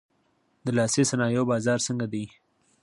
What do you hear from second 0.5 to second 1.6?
د لاسي صنایعو